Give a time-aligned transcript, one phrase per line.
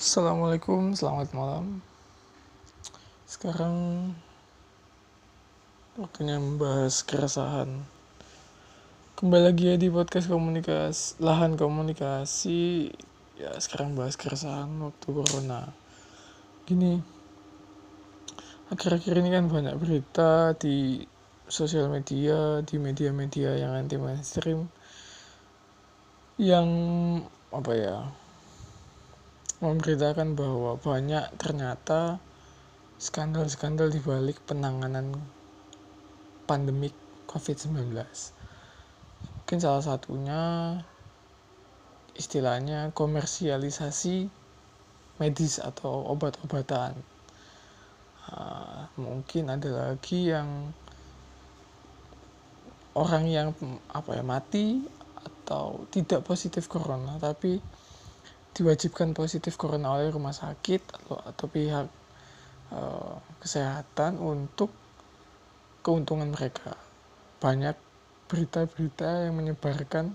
[0.00, 1.84] Assalamualaikum, selamat malam.
[3.28, 3.76] Sekarang
[6.00, 7.84] waktunya membahas keresahan.
[9.20, 12.88] Kembali lagi ya di podcast komunikasi, lahan komunikasi.
[13.36, 15.68] Ya sekarang bahas keresahan waktu corona.
[16.64, 16.96] Gini,
[18.72, 21.04] akhir-akhir ini kan banyak berita di
[21.44, 24.64] sosial media, di media-media yang anti mainstream,
[26.40, 26.68] yang
[27.52, 27.96] apa ya
[29.60, 32.16] memberitakan bahwa banyak ternyata
[32.96, 35.16] skandal-skandal di balik penanganan
[36.48, 36.96] pandemik
[37.28, 37.92] COVID-19.
[37.92, 40.42] Mungkin salah satunya
[42.16, 44.28] istilahnya komersialisasi
[45.20, 46.96] medis atau obat-obatan.
[48.30, 50.72] Uh, mungkin ada lagi yang
[52.96, 53.48] orang yang
[53.92, 54.82] apa ya mati
[55.20, 57.58] atau tidak positif corona tapi
[58.54, 61.86] diwajibkan positif corona oleh rumah sakit atau, atau pihak
[62.74, 64.70] uh, kesehatan untuk
[65.80, 66.76] keuntungan mereka.
[67.40, 67.76] Banyak
[68.30, 70.14] berita-berita yang menyebarkan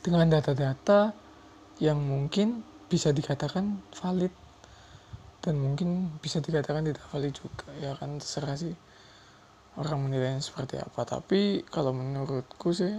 [0.00, 1.12] dengan data-data
[1.82, 4.32] yang mungkin bisa dikatakan valid
[5.44, 8.74] dan mungkin bisa dikatakan tidak valid juga ya kan terserah sih
[9.78, 12.98] orang menilainya seperti apa tapi kalau menurutku sih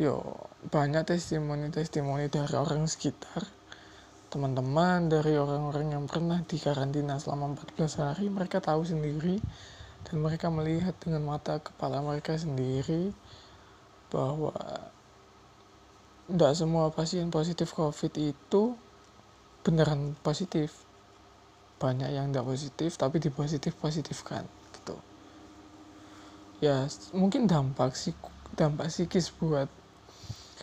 [0.00, 3.44] yo banyak testimoni-testimoni dari orang sekitar.
[4.32, 9.36] Teman-teman dari orang-orang yang pernah di karantina selama 14 hari mereka tahu sendiri
[10.08, 13.12] dan mereka melihat dengan mata kepala mereka sendiri
[14.08, 14.56] bahwa
[16.32, 18.72] tidak semua pasien positif covid itu
[19.60, 20.88] beneran positif.
[21.76, 24.96] Banyak yang tidak positif tapi dipositif positifkan gitu.
[26.64, 28.16] Ya mungkin dampak sih
[28.56, 29.68] dampak psikis buat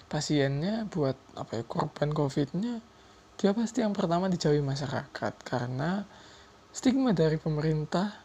[0.08, 2.80] pasiennya buat apa ya korban covidnya
[3.38, 6.08] dia pasti yang pertama dijauhi masyarakat karena
[6.72, 8.24] stigma dari pemerintah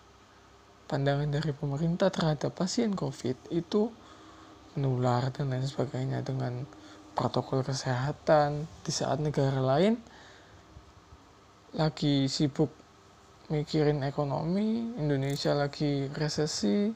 [0.87, 3.91] pandangan dari pemerintah terhadap pasien covid itu
[4.77, 6.65] menular dan lain sebagainya dengan
[7.13, 10.01] protokol kesehatan di saat negara lain.
[11.77, 12.73] Lagi sibuk
[13.49, 16.93] mikirin ekonomi Indonesia lagi resesi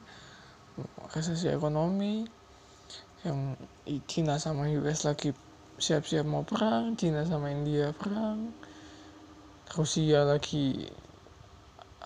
[1.12, 2.24] resesi ekonomi
[3.26, 3.58] yang
[4.06, 5.34] China sama US lagi
[5.76, 8.54] siap-siap mau perang China sama India perang
[9.74, 10.86] Rusia lagi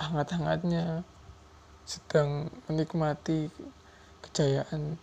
[0.00, 1.04] hangat-hangatnya
[1.84, 3.53] sedang menikmati
[4.25, 4.97] kejayaan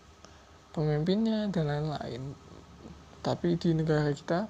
[0.73, 2.33] pemimpinnya dan lain-lain.
[3.21, 4.49] Tapi di negara kita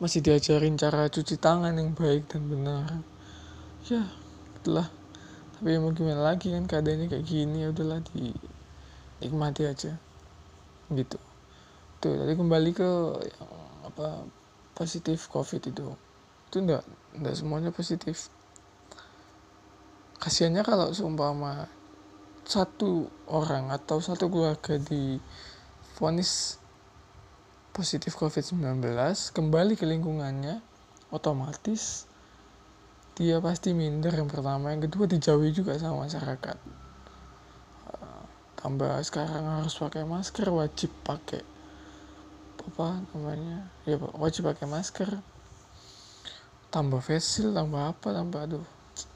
[0.00, 2.88] masih diajarin cara cuci tangan yang baik dan benar.
[3.84, 4.08] Ya
[4.58, 4.88] itulah.
[5.60, 10.07] Tapi mau gimana lagi kan keadaannya kayak gini ya udahlah dinikmati aja
[10.92, 11.18] gitu.
[11.98, 12.90] Tuh tadi kembali ke
[13.24, 13.52] yang
[13.84, 14.24] apa
[14.72, 15.92] positif covid itu.
[16.48, 16.84] Itu enggak
[17.16, 18.32] enggak semuanya positif.
[20.18, 21.70] Kasihannya kalau seumpama
[22.48, 25.20] satu orang atau satu keluarga di
[26.00, 26.56] vonis
[27.76, 28.82] positif COVID-19
[29.36, 30.58] kembali ke lingkungannya
[31.14, 32.08] otomatis
[33.14, 34.70] dia pasti minder yang pertama.
[34.72, 36.87] Yang kedua dijauhi juga sama masyarakat
[38.58, 41.42] tambah sekarang harus pakai masker wajib pakai
[42.68, 43.70] apa namanya?
[43.86, 45.22] Ya wajib pakai masker.
[46.68, 48.66] Tambah facial tambah apa tambah aduh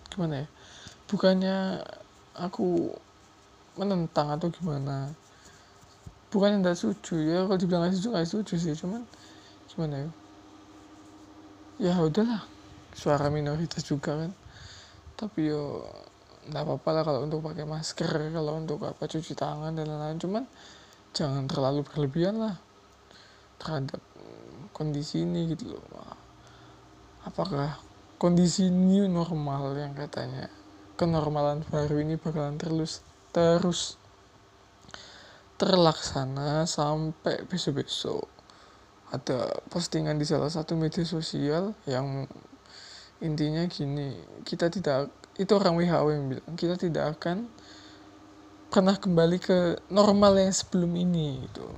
[0.09, 0.49] gimana ya?
[1.11, 1.83] Bukannya
[2.39, 2.95] aku
[3.77, 5.11] menentang atau gimana?
[6.33, 9.03] Bukannya tidak setuju ya kalau dibilang nggak setuju nggak setuju sih cuman
[9.69, 10.09] gimana ya?
[11.83, 12.47] Ya udahlah
[12.97, 14.33] suara minoritas juga kan.
[15.19, 15.85] Tapi yo
[16.43, 20.19] nggak apa-apa lah kalau untuk pakai masker kalau untuk apa cuci tangan dan lain-lain.
[20.19, 20.45] Cuman
[21.15, 22.57] jangan terlalu berlebihan lah
[23.63, 24.03] terhadap
[24.75, 25.83] kondisi ini gitu loh.
[27.23, 27.79] Apakah
[28.19, 30.51] kondisi new normal yang katanya
[30.99, 33.95] kenormalan baru ini bakalan terus terus
[35.63, 38.27] terlaksana sampai besok-besok?
[39.13, 42.27] Ada postingan di salah satu media sosial yang
[43.23, 47.49] intinya gini kita tidak itu orang WHO yang bilang kita tidak akan
[48.69, 51.69] pernah kembali ke normal yang sebelum ini gitu.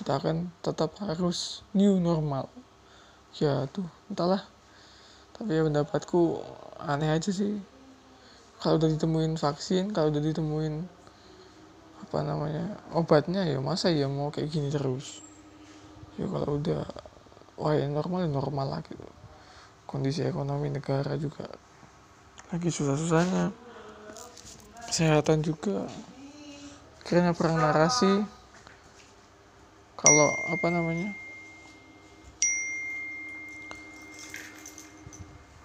[0.00, 2.48] Kita akan tetap harus new normal.
[3.36, 4.44] Ya tuh entahlah.
[5.36, 6.40] Tapi ya pendapatku
[6.80, 7.60] aneh aja sih.
[8.60, 10.74] Kalau udah ditemuin vaksin kalau udah ditemuin
[12.04, 15.20] apa namanya obatnya ya masa ya mau kayak gini terus?
[16.16, 16.84] Ya kalau udah
[17.60, 19.04] wah ya normal ya normal lah gitu.
[19.84, 21.44] Kondisi ekonomi negara juga
[22.54, 23.50] lagi susah-susahnya.
[24.86, 25.90] Kesehatan juga.
[27.02, 28.22] Akhirnya perang narasi.
[29.98, 31.10] Kalau apa namanya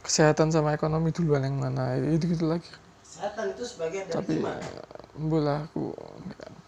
[0.01, 1.93] kesehatan sama ekonomi duluan yang mana.
[2.01, 2.65] Itu gitu lagi.
[3.05, 4.57] Kesehatan itu sebagian dari tapi iman
[5.19, 5.91] bola aku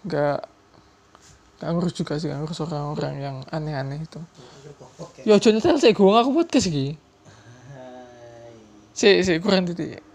[0.06, 0.40] nggak
[1.58, 2.30] nggak ngurus juga sih.
[2.30, 4.22] Ngurus orang-orang yang aneh-aneh itu.
[5.26, 5.42] Ya.
[5.42, 6.94] Jangan nyetel sih gue aku podcast iki.
[7.74, 8.54] Hai.
[8.94, 10.11] si si kurang titik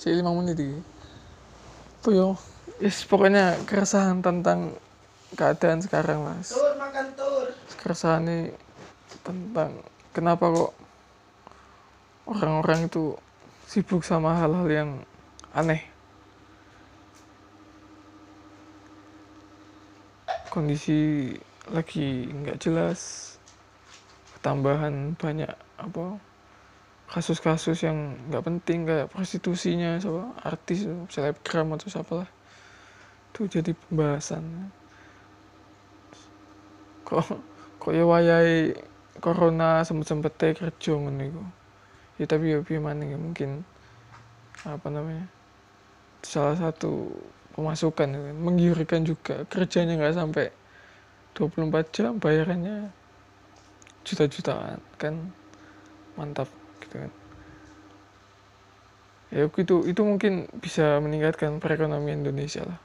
[0.00, 0.80] si lima menit iki.
[2.00, 2.28] Apa yo?
[2.80, 4.72] Yes, pokoknya keresahan tentang
[5.36, 7.52] keadaan sekarang lah tur makan tur.
[7.76, 8.48] Keresahan ini
[9.20, 9.84] tentang
[10.16, 10.72] kenapa kok
[12.24, 13.12] orang-orang itu
[13.68, 14.90] sibuk sama hal-hal yang
[15.52, 15.84] aneh.
[20.48, 21.36] Kondisi
[21.68, 23.36] lagi nggak jelas.
[24.40, 26.29] Tambahan banyak apa
[27.10, 32.30] kasus-kasus yang nggak penting kayak prostitusinya siapa artis selebgram atau siapa lah
[33.30, 34.70] itu jadi pembahasan.
[37.02, 37.26] Kok
[37.82, 38.74] kok ya wayai
[39.18, 41.50] corona sempet sempet kerja ngono
[42.20, 43.64] ya tapi ya maneh ya mungkin
[44.62, 45.24] apa namanya
[46.20, 47.08] salah satu
[47.56, 48.36] pemasukan ya kan.
[48.36, 50.46] menggiurkan juga kerjanya nggak sampai
[51.34, 52.92] 24 jam bayarannya
[54.04, 55.34] juta-jutaan kan?
[56.14, 56.59] Mantap
[56.90, 57.12] gitu kan.
[59.30, 62.82] Ya itu itu mungkin bisa meningkatkan perekonomian Indonesia lah.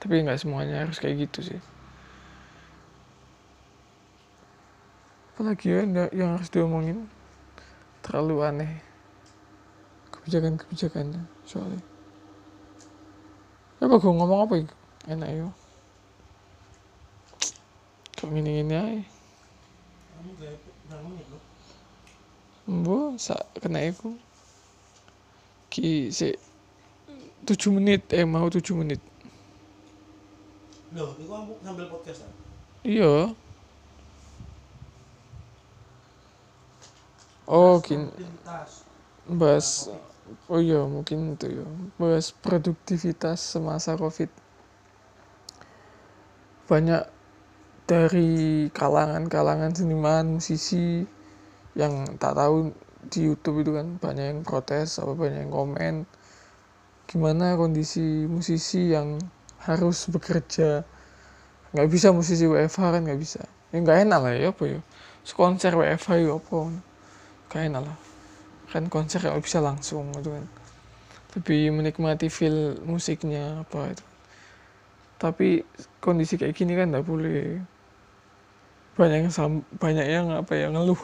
[0.00, 1.60] Tapi nggak semuanya harus kayak gitu sih.
[5.36, 7.04] Apalagi ya yang harus diomongin?
[8.00, 8.72] Terlalu aneh.
[10.08, 11.84] Kebijakan-kebijakannya soalnya.
[13.84, 14.74] Apa gue ngomong apa itu
[15.08, 15.48] enak yo
[18.18, 19.00] kok gini gini aja
[20.18, 20.54] kamu gak
[20.90, 21.26] berapa menit
[22.68, 24.12] Mbo, sa kena iku.
[25.72, 26.36] Ki si
[27.48, 29.00] 7 menit, eh mau 7 menit.
[30.92, 32.28] loh kamu sambil podcast
[32.84, 33.32] Iya.
[37.48, 38.84] Oh, pintas
[39.24, 39.88] Bahas
[40.48, 41.66] Oh iya, mungkin itu ya.
[41.96, 44.28] Bahas produktivitas semasa Covid.
[46.68, 47.08] Banyak
[47.88, 51.08] dari kalangan-kalangan seniman, musisi
[51.76, 52.70] yang tak tahu
[53.08, 56.06] di YouTube itu kan banyak yang protes, apa banyak yang komen
[57.08, 59.16] gimana kondisi musisi yang
[59.64, 60.84] harus bekerja.
[61.72, 63.40] Nggak bisa musisi WFH kan nggak bisa.
[63.72, 64.80] Ya nggak enak lah ya apa ya?
[65.32, 66.58] Konser WFH ya apa?
[67.48, 67.98] Nggak enak lah.
[68.68, 70.44] Kan konser nggak bisa langsung gitu kan.
[71.32, 74.04] Lebih menikmati feel musiknya apa itu.
[75.16, 75.64] Tapi
[76.04, 77.56] kondisi kayak gini kan nggak boleh.
[79.00, 81.00] Banyak yang banyak yang apa ya ngeluh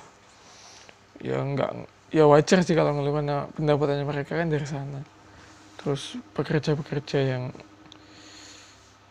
[1.23, 1.71] ya nggak
[2.15, 5.01] ya wajar sih kalau karena pendapatannya mereka kan dari sana.
[5.83, 7.45] Terus pekerja-pekerja yang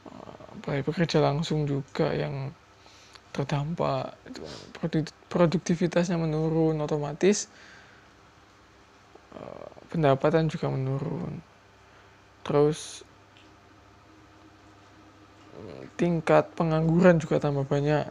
[0.09, 2.51] eh, apa ya bekerja langsung juga yang
[3.33, 7.50] terdampak kan, produk- produktivitasnya menurun otomatis
[9.35, 11.41] eh, pendapatan juga menurun.
[12.47, 13.03] Terus
[15.59, 18.05] eh, tingkat pengangguran juga tambah banyak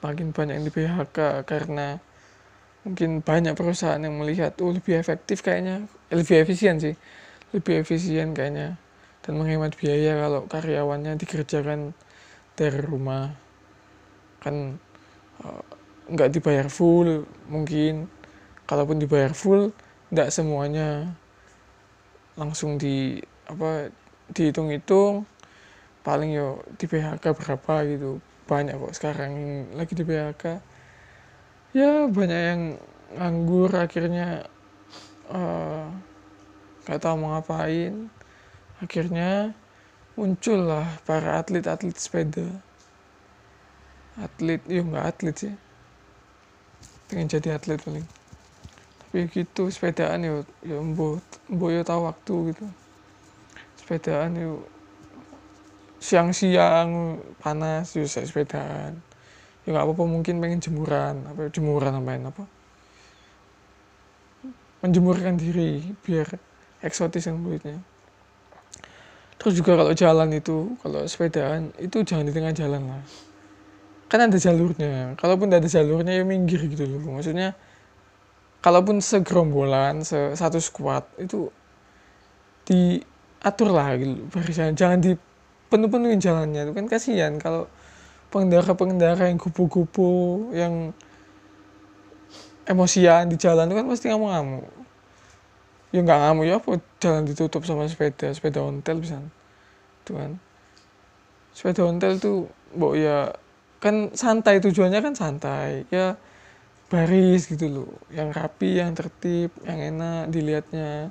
[0.00, 2.00] makin banyak yang di PHK karena
[2.80, 5.84] mungkin banyak perusahaan yang melihat oh lebih efektif kayaknya.
[6.08, 6.94] Lebih efisien sih.
[7.52, 8.80] Lebih efisien kayaknya.
[9.20, 11.92] Dan menghemat biaya kalau karyawannya dikerjakan
[12.56, 13.36] dari rumah.
[14.40, 14.80] Kan
[15.44, 15.64] eh,
[16.08, 18.08] nggak dibayar full mungkin.
[18.64, 19.74] Kalaupun dibayar full
[20.10, 21.14] nggak semuanya
[22.34, 23.92] langsung di apa
[24.32, 25.28] dihitung-hitung.
[26.00, 28.24] Paling yo di PHK berapa gitu.
[28.48, 29.32] Banyak kok sekarang
[29.76, 30.69] lagi di PHK
[31.70, 32.62] ya banyak yang
[33.14, 34.46] nganggur akhirnya
[35.30, 35.86] eh,
[36.86, 38.10] nggak tahu mau ngapain.
[38.80, 39.52] Akhirnya
[40.16, 42.48] muncullah para atlet-atlet sepeda.
[44.18, 45.54] Atlet ya nggak atlet sih.
[47.06, 48.06] Pengen jadi atlet paling.
[49.06, 51.18] Tapi gitu sepedaan yo yo embo
[51.50, 52.66] embo yo tahu waktu gitu.
[53.78, 54.64] Sepedaan yo
[56.00, 59.09] siang-siang panas yo saya sepedaan
[59.64, 62.44] ya nggak apa-apa mungkin pengen jemuran apa jemuran nambahin apa?
[64.80, 66.26] Menjemurkan diri biar
[66.80, 67.78] eksotis yang kulitnya
[69.40, 73.04] terus juga kalau jalan itu kalau sepedaan itu jangan di tengah jalan lah
[74.10, 75.14] kan ada jalurnya.
[75.14, 76.98] Kalaupun tidak ada jalurnya ya minggir gitu loh.
[77.14, 77.54] Maksudnya
[78.58, 81.46] kalaupun segerombolan se satu squad itu
[82.66, 84.74] diatur lah gitu barisan.
[84.74, 87.32] Jangan dipenuh-penuhin jalannya itu kan kasihan.
[87.38, 87.70] Kalau
[88.30, 90.94] pengendara-pengendara yang kupu-kupu yang
[92.64, 94.66] emosian di jalan itu kan pasti ngamuk-ngamuk.
[95.90, 96.70] Ya nggak ngamuk ya apa
[97.02, 99.18] jalan ditutup sama sepeda sepeda ontel bisa.
[100.06, 100.38] Itu kan.
[101.50, 102.46] Sepeda ontel tuh
[102.78, 103.34] mbok ya
[103.82, 105.90] kan santai tujuannya kan santai.
[105.90, 106.14] Ya
[106.86, 107.92] baris gitu loh.
[108.14, 111.10] Yang rapi yang tertib yang enak dilihatnya.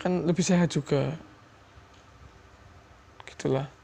[0.00, 1.12] Kan lebih sehat juga.
[3.28, 3.77] Gitulah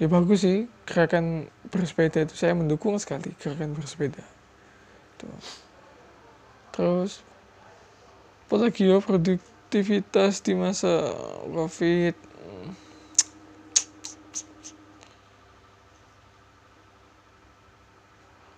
[0.00, 0.66] ya bagus sih.
[0.88, 4.24] Gerakan bersepeda itu saya mendukung sekali gerakan bersepeda.
[5.20, 5.28] Tuh.
[6.72, 7.20] terus
[8.48, 11.12] apa lagi ya produktivitas di masa
[11.52, 12.16] covid?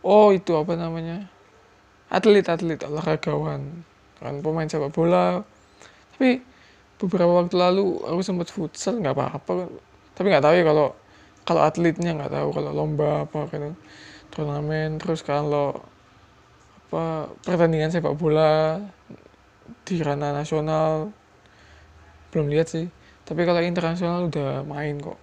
[0.02, 1.26] Oh itu apa namanya?
[2.10, 3.86] Atlet atlet olahragawan.
[4.18, 5.46] Kan pemain sepak bola.
[6.14, 6.42] Tapi
[6.98, 9.70] beberapa waktu lalu aku sempat futsal nggak apa-apa.
[10.14, 11.01] Tapi nggak tahu ya kalau
[11.42, 13.74] kalau atletnya nggak tahu kalau lomba apa kan
[14.32, 15.74] turnamen terus kalau
[16.92, 18.80] apa pertandingan sepak bola
[19.88, 21.12] di ranah nasional
[22.32, 22.88] belum lihat sih.
[23.28, 25.20] Tapi kalau internasional udah main kok.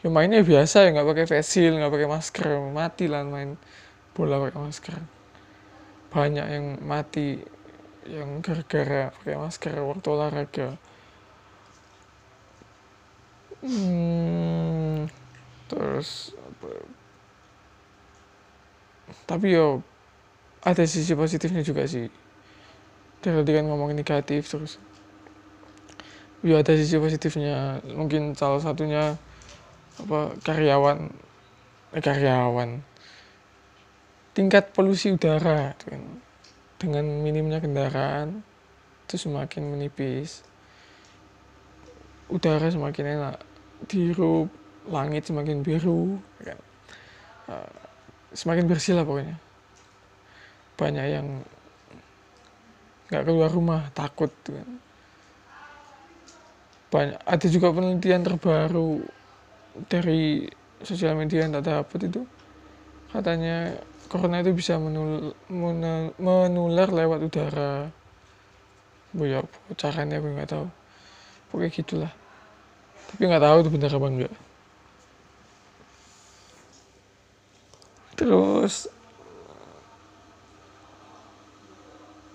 [0.00, 3.58] Ya mainnya biasa ya nggak pakai face nggak pakai masker mati lah main
[4.14, 4.98] bola pakai masker.
[6.14, 7.42] Banyak yang mati
[8.06, 10.68] yang gara-gara pakai masker waktu olahraga.
[13.66, 14.25] Hmm,
[15.96, 16.36] terus
[19.26, 19.82] tapi yo
[20.66, 22.10] ada sisi positifnya juga sih.
[23.22, 24.82] Dari kan ngomongin negatif terus.
[26.42, 27.82] Yo ada sisi positifnya.
[27.86, 29.14] Mungkin salah satunya
[30.02, 31.10] apa karyawan
[31.94, 32.82] eh, karyawan.
[34.34, 36.02] Tingkat polusi udara gitu kan.
[36.76, 38.44] dengan minimnya kendaraan
[39.08, 40.44] itu semakin menipis.
[42.28, 43.36] Udara semakin enak.
[43.88, 46.58] Dihirup langit semakin biru kan.
[47.46, 47.70] Uh,
[48.34, 49.36] semakin bersih lah pokoknya.
[50.76, 51.26] Banyak yang
[53.06, 54.70] nggak keluar rumah takut gitu kan.
[56.86, 59.02] banyak ada juga penelitian terbaru
[59.90, 60.46] dari
[60.80, 62.22] sosial media yang tak dapat itu.
[63.10, 63.74] Katanya
[64.06, 67.90] corona itu bisa menul, menul, menular lewat udara.
[69.16, 69.40] Ya
[69.74, 70.66] caranya aku nggak tahu.
[71.50, 72.12] Pokoknya gitulah.
[73.12, 74.34] Tapi nggak tahu itu benar apa enggak
[78.16, 78.88] terus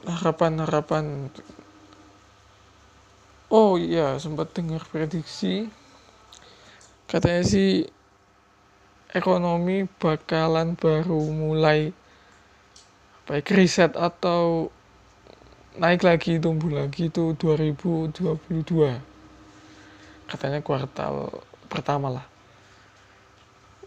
[0.07, 1.29] harapan-harapan.
[3.51, 5.67] Oh iya sempat dengar prediksi.
[7.09, 7.83] Katanya sih
[9.11, 11.91] ekonomi bakalan baru mulai
[13.27, 14.71] baik riset atau
[15.75, 18.99] naik lagi tumbuh lagi itu 2022
[20.27, 22.25] katanya kuartal pertama lah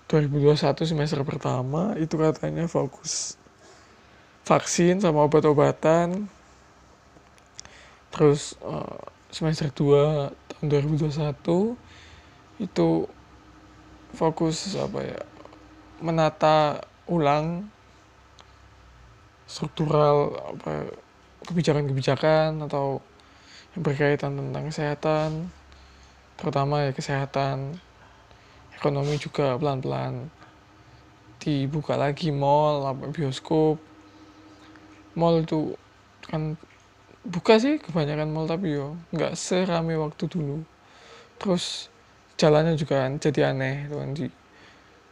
[0.08, 3.40] 2021 semester pertama itu katanya fokus
[4.44, 6.28] vaksin sama obat-obatan.
[8.12, 9.00] Terus uh,
[9.32, 11.75] semester 2 tahun 2021
[12.62, 12.88] itu
[14.14, 15.20] fokus apa ya
[15.99, 17.66] menata ulang
[19.50, 20.94] struktural apa
[21.44, 23.02] kebijakan-kebijakan atau
[23.75, 25.30] yang berkaitan tentang kesehatan
[26.38, 27.76] terutama ya kesehatan
[28.78, 30.28] ekonomi juga pelan-pelan
[31.44, 33.76] dibuka lagi mall apa bioskop.
[35.14, 35.76] Mall itu
[36.24, 36.56] kan
[37.24, 40.64] buka sih kebanyakan mall tapi yo nggak serame waktu dulu.
[41.36, 41.92] Terus
[42.40, 44.26] jalannya juga kan jadi aneh tuh kan di,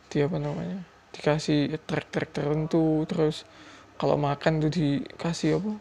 [0.08, 0.80] di apa namanya
[1.12, 3.04] dikasih trek-trek tertentu.
[3.04, 3.44] Terus
[4.00, 5.72] kalau makan tuh dikasih apa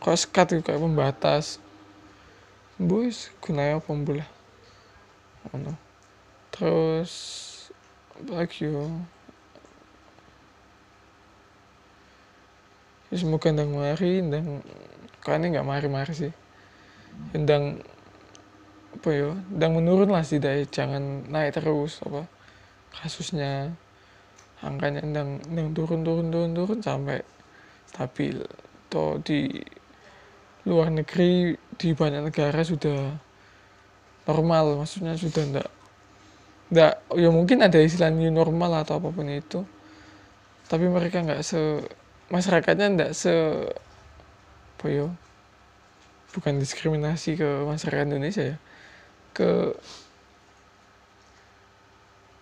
[0.00, 1.60] koskat itu kayak pembatas.
[2.78, 4.30] Bus gunanya apa lah
[5.52, 5.87] ano.
[6.58, 7.12] Terus
[8.26, 8.90] lagi yo
[13.08, 14.58] ya, semoga ndang mari ndang
[15.22, 16.32] kayaknya nggak mari-mari sih?
[17.36, 17.78] Ndang
[18.98, 19.30] apa ya?
[19.52, 22.24] Dan menurun lah sih dari jangan naik terus apa
[22.96, 23.72] kasusnya.
[24.58, 27.22] Angkanya dan yang turun turun turun turun sampai
[27.86, 28.42] stabil.
[28.88, 29.62] Atau di
[30.64, 33.20] luar negeri di banyak negara sudah
[34.24, 35.68] normal maksudnya sudah enggak
[36.68, 39.64] enggak ya mungkin ada istilah new normal atau apa pun itu.
[40.68, 41.60] Tapi mereka nggak se
[42.28, 43.32] masyarakatnya enggak se
[44.78, 45.06] apa ya
[46.36, 48.56] bukan diskriminasi ke masyarakat Indonesia ya.
[49.32, 49.74] Ke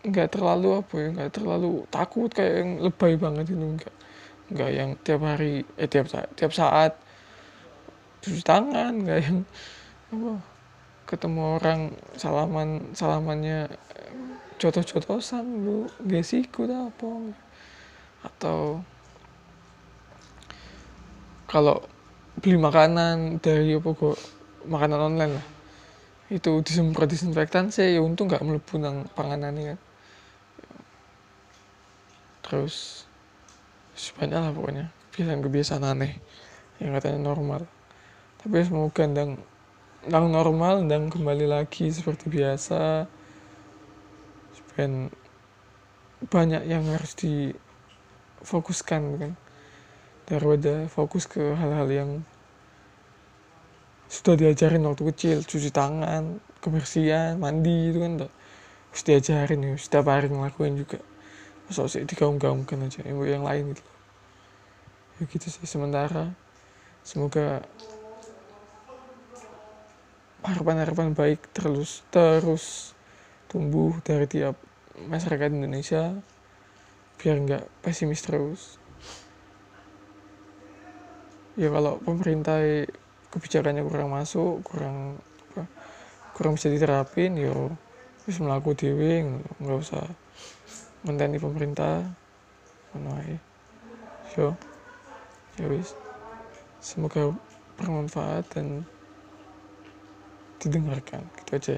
[0.07, 3.95] nggak terlalu apa ya nggak terlalu takut kayak yang lebay banget itu nggak.
[4.47, 6.93] Nggak yang tiap hari eh tiap saat tiap saat
[8.23, 9.39] cuci tangan nggak yang
[10.11, 10.56] apa
[11.07, 13.71] ketemu orang salaman salamannya
[14.59, 17.11] jotos-jotosan lu gesiku apa?
[18.27, 18.83] Atau
[21.47, 21.79] kalau
[22.43, 24.19] beli makanan dari apa kok
[24.67, 25.47] makanan online lah.
[26.27, 29.79] Itu disemprot disinfektan saya ya untung nggak melebu nang panganan kan.
[32.43, 33.07] Terus
[34.19, 34.91] banyak lah pokoknya.
[35.15, 36.19] Kebiasaan-kebiasaan aneh.
[36.83, 37.63] Yang katanya normal.
[38.43, 39.41] Tapi semoga ndang
[40.07, 43.11] ndang normal ndang kembali lagi seperti biasa
[44.55, 45.11] supaya
[46.31, 49.33] banyak yang harus difokuskan kan?
[50.27, 52.11] Daripada fokus ke hal-hal yang
[54.11, 58.31] sudah diajarin waktu kecil cuci tangan kebersihan mandi itu kan udah
[58.91, 59.75] harus diajarin ya.
[59.79, 60.99] Setiap hari ngelakuin juga.
[61.67, 63.83] Masa sih digaung-gaungkan aja yang lain gitu
[65.17, 66.37] ya gitu sih sementara
[67.01, 67.65] semoga
[70.47, 72.95] harapan-harapan baik terus terus
[73.51, 74.55] tumbuh dari tiap
[75.11, 76.15] masyarakat Indonesia
[77.19, 78.79] biar nggak pesimis terus.
[81.57, 82.61] Ya kalau pemerintah
[83.33, 85.19] kebijakannya kurang masuk kurang
[85.51, 85.65] apa,
[86.37, 87.75] kurang bisa diterapin yo
[88.23, 89.25] terus melaku dewe
[89.59, 90.05] nggak usah
[91.03, 92.07] menteni pemerintah
[92.95, 93.41] ae.
[94.37, 94.55] Yo
[95.57, 95.97] ya wis.
[96.79, 97.33] Semoga
[97.81, 98.87] bermanfaat dan
[100.63, 101.27] didengarkan.
[101.43, 101.77] Gitu aja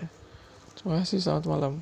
[0.79, 1.75] terima kasih selamat malam